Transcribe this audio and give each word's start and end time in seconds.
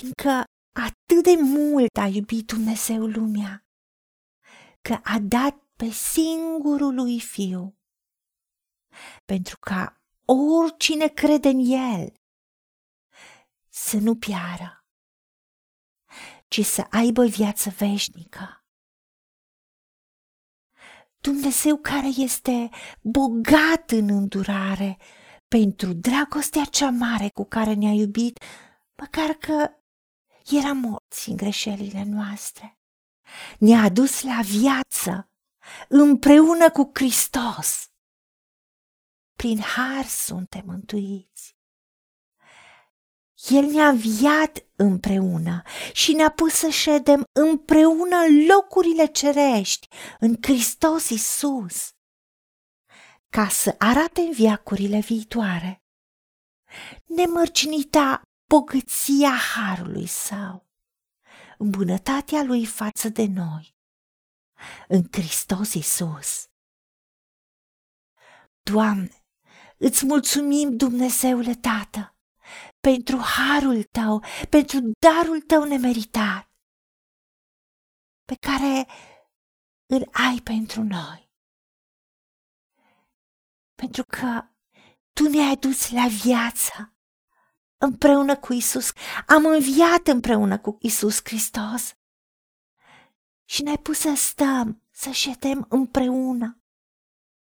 fiindcă 0.00 0.44
atât 0.72 1.22
de 1.22 1.34
mult 1.42 1.96
a 1.96 2.06
iubit 2.06 2.46
Dumnezeu 2.46 3.06
lumea, 3.06 3.64
că 4.80 4.98
a 5.02 5.18
dat 5.18 5.56
pe 5.76 5.90
singurul 5.90 6.94
lui 6.94 7.20
Fiu, 7.20 7.78
pentru 9.24 9.58
ca 9.58 10.00
oricine 10.24 11.08
crede 11.08 11.48
în 11.48 11.58
El 11.64 12.12
să 13.68 13.96
nu 13.96 14.16
piară, 14.16 14.84
ci 16.48 16.64
să 16.64 16.86
aibă 16.90 17.26
viață 17.26 17.70
veșnică. 17.70 18.64
Dumnezeu 21.20 21.76
care 21.76 22.06
este 22.06 22.70
bogat 23.00 23.90
în 23.90 24.08
îndurare 24.08 24.98
pentru 25.48 25.92
dragostea 25.92 26.64
cea 26.64 26.90
mare 26.90 27.28
cu 27.28 27.44
care 27.44 27.74
ne-a 27.74 27.92
iubit, 27.92 28.38
măcar 28.96 29.30
că 29.34 29.79
era 30.46 30.72
morți 30.72 31.28
în 31.28 31.36
greșelile 31.36 32.04
noastre. 32.04 32.78
Ne-a 33.58 33.82
adus 33.82 34.22
la 34.22 34.40
viață 34.42 35.30
împreună 35.88 36.70
cu 36.70 36.90
Hristos. 36.94 37.90
Prin 39.36 39.60
har 39.60 40.04
suntem 40.04 40.62
mântuiți. 40.66 41.58
El 43.48 43.64
ne-a 43.64 43.88
înviat 43.88 44.64
împreună 44.76 45.62
și 45.92 46.12
ne-a 46.12 46.30
pus 46.30 46.52
să 46.52 46.68
ședem 46.68 47.24
împreună 47.32 48.16
în 48.16 48.46
locurile 48.46 49.06
cerești, 49.06 49.88
în 50.18 50.36
Hristos 50.40 51.08
Isus, 51.08 51.90
ca 53.28 53.48
să 53.48 53.74
arate 53.78 54.20
în 54.20 54.32
viacurile 54.32 55.00
viitoare. 55.00 55.82
Nemărcinita 57.04 58.22
bogăția 58.50 59.36
harului 59.36 60.06
său, 60.06 60.68
în 61.58 61.70
bunătatea 61.70 62.42
lui 62.42 62.66
față 62.66 63.08
de 63.08 63.26
noi, 63.26 63.76
în 64.88 65.02
Hristos 65.12 65.74
Isus. 65.74 66.48
Doamne, 68.62 69.24
îți 69.76 70.06
mulțumim, 70.06 70.76
Dumnezeule 70.76 71.54
Tată, 71.54 72.16
pentru 72.80 73.18
harul 73.18 73.82
tău, 73.82 74.24
pentru 74.48 74.78
darul 75.06 75.40
tău 75.40 75.64
nemeritat, 75.64 76.50
pe 78.24 78.34
care 78.46 78.86
îl 79.86 80.08
ai 80.12 80.40
pentru 80.44 80.82
noi. 80.82 81.30
Pentru 83.74 84.04
că 84.04 84.48
tu 85.12 85.28
ne-ai 85.28 85.56
dus 85.56 85.90
la 85.90 86.06
viață 86.22 86.94
împreună 87.80 88.36
cu 88.36 88.52
Isus. 88.52 88.92
Am 89.26 89.46
înviat 89.46 90.06
împreună 90.06 90.58
cu 90.58 90.76
Isus 90.80 91.20
Hristos. 91.24 91.94
Și 93.44 93.62
ne-ai 93.62 93.78
pus 93.78 93.98
să 93.98 94.12
stăm, 94.16 94.82
să 94.90 95.10
ședem 95.10 95.66
împreună 95.68 96.60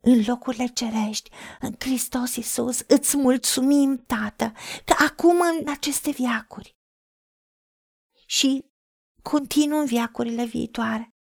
în 0.00 0.22
locurile 0.26 0.66
cerești, 0.66 1.30
în 1.60 1.74
Hristos 1.78 2.36
Isus, 2.36 2.80
îți 2.88 3.16
mulțumim, 3.16 3.96
Tată, 4.06 4.52
că 4.84 4.94
acum 4.98 5.40
în 5.40 5.68
aceste 5.68 6.10
viacuri 6.10 6.76
și 8.26 8.64
continuu 9.22 9.78
în 9.78 9.86
viacurile 9.86 10.44
viitoare. 10.44 11.14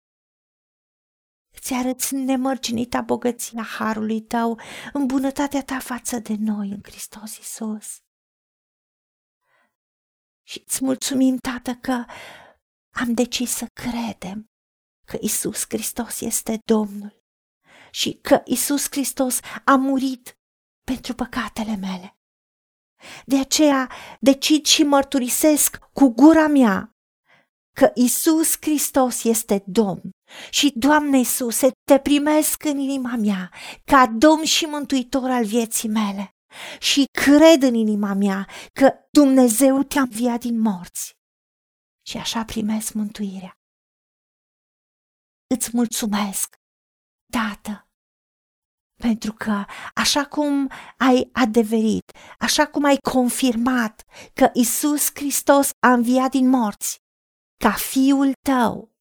Îți 1.54 1.74
arăți 1.74 2.16
nemărginita 2.16 3.02
bogăția 3.02 3.64
harului 3.64 4.22
tău, 4.22 4.60
în 4.94 5.06
bunătatea 5.06 5.64
ta 5.64 5.80
față 5.80 6.20
de 6.20 6.36
noi 6.40 6.70
în 6.70 6.80
Hristos 6.84 7.38
Isus. 7.38 8.02
Și 10.44 10.64
îți 10.66 10.84
mulțumim, 10.84 11.38
Tată, 11.38 11.74
că 11.76 12.06
am 12.94 13.14
decis 13.14 13.52
să 13.52 13.66
credem 13.74 14.46
că 15.06 15.18
Isus 15.22 15.66
Hristos 15.68 16.22
este 16.22 16.60
Domnul 16.66 17.24
și 17.92 18.20
că 18.22 18.42
Isus 18.46 18.88
Hristos 18.90 19.40
a 19.66 19.76
murit 19.76 20.36
pentru 20.86 21.14
păcatele 21.14 21.76
mele. 21.76 22.16
De 23.26 23.40
aceea 23.40 23.92
decid 24.20 24.66
și 24.66 24.84
mărturisesc 24.84 25.78
cu 25.94 26.08
gura 26.08 26.48
mea 26.48 26.92
că 27.76 27.92
Isus 27.94 28.58
Hristos 28.62 29.24
este 29.24 29.64
Domn 29.66 30.10
și, 30.50 30.74
Doamne 30.76 31.18
Iisuse, 31.18 31.72
te 31.84 32.00
primesc 32.00 32.64
în 32.64 32.78
inima 32.78 33.16
mea 33.16 33.52
ca 33.86 34.08
Domn 34.08 34.44
și 34.44 34.66
Mântuitor 34.66 35.30
al 35.30 35.46
vieții 35.46 35.90
mele 35.90 36.36
și 36.80 37.04
cred 37.12 37.62
în 37.64 37.74
inima 37.74 38.14
mea 38.14 38.48
că 38.74 38.94
Dumnezeu 39.12 39.84
te-a 39.84 40.02
înviat 40.02 40.40
din 40.40 40.60
morți 40.60 41.16
și 42.08 42.18
așa 42.18 42.46
primesc 42.46 42.94
mântuirea. 42.94 43.56
Îți 45.56 45.70
mulțumesc 45.74 46.56
Tată, 47.32 47.90
pentru 49.02 49.34
că 49.34 49.66
așa 49.94 50.26
cum 50.26 50.72
ai 50.98 51.30
adeverit, 51.32 52.12
așa 52.40 52.68
cum 52.68 52.84
ai 52.84 52.98
confirmat 52.98 54.04
că 54.34 54.50
Isus 54.54 55.10
Hristos 55.14 55.70
a 55.80 55.94
înviat 55.94 56.32
din 56.32 56.50
morți, 56.50 56.98
ca 57.64 57.72
Fiul 57.72 58.32
tău, 58.50 58.96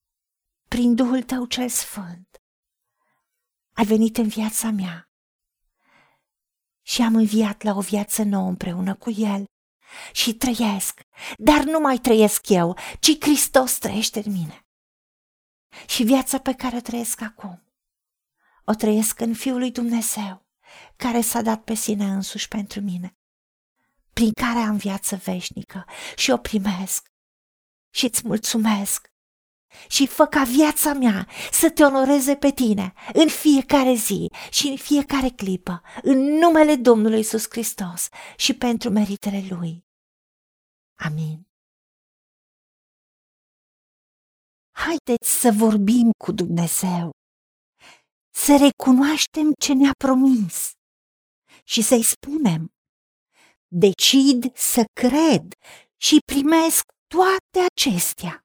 prin 0.69 0.94
Duhul 0.94 1.22
tău 1.22 1.47
cel 1.47 1.69
Sfânt, 1.69 2.37
ai 3.77 3.84
venit 3.84 4.17
în 4.17 4.28
viața 4.28 4.71
mea 4.71 5.09
și 6.90 7.02
am 7.02 7.14
înviat 7.14 7.62
la 7.62 7.72
o 7.72 7.80
viață 7.80 8.22
nouă 8.22 8.48
împreună 8.48 8.94
cu 8.94 9.10
El 9.10 9.44
și 10.12 10.34
trăiesc, 10.34 11.00
dar 11.38 11.64
nu 11.64 11.80
mai 11.80 11.96
trăiesc 11.98 12.48
eu, 12.48 12.76
ci 13.00 13.20
Hristos 13.20 13.78
trăiește 13.78 14.22
în 14.24 14.32
mine. 14.32 14.66
Și 15.86 16.02
viața 16.02 16.38
pe 16.38 16.54
care 16.54 16.76
o 16.76 16.80
trăiesc 16.80 17.20
acum 17.20 17.62
o 18.70 18.74
trăiesc 18.74 19.20
în 19.20 19.34
Fiul 19.34 19.58
lui 19.58 19.70
Dumnezeu, 19.70 20.46
care 20.96 21.20
s-a 21.20 21.42
dat 21.42 21.62
pe 21.64 21.74
sine 21.74 22.04
însuși 22.04 22.48
pentru 22.48 22.80
mine, 22.80 23.16
prin 24.12 24.32
care 24.32 24.58
am 24.58 24.76
viață 24.76 25.16
veșnică 25.16 25.84
și 26.16 26.30
o 26.30 26.36
primesc 26.36 27.12
și 27.90 28.04
îți 28.04 28.26
mulțumesc 28.26 29.09
și 29.88 30.06
fă 30.06 30.26
ca 30.26 30.42
viața 30.42 30.92
mea 30.92 31.28
să 31.53 31.70
te 31.70 31.84
onoreze 31.84 32.36
pe 32.36 32.50
tine 32.50 32.92
în 33.12 33.28
fiecare 33.28 33.94
zi 33.94 34.26
și 34.50 34.66
în 34.66 34.76
fiecare 34.76 35.28
clipă, 35.28 35.82
în 36.03 36.19
numele 36.19 36.75
Domnului 36.75 37.19
Isus 37.19 37.47
Hristos 37.50 38.08
și 38.36 38.54
pentru 38.54 38.91
meritele 38.91 39.44
Lui. 39.48 39.84
Amin. 41.04 41.48
Haideți 44.70 45.41
să 45.41 45.50
vorbim 45.56 46.10
cu 46.25 46.32
Dumnezeu 46.32 47.10
să 48.34 48.56
recunoaștem 48.56 49.52
ce 49.60 49.72
ne-a 49.75 49.92
promis 49.98 50.70
și 51.64 51.82
să-i 51.82 52.02
spunem, 52.02 52.72
decid 53.66 54.56
să 54.56 54.84
cred 55.00 55.52
și 55.97 56.19
primesc 56.32 56.82
toate 57.06 57.66
acestea. 57.72 58.44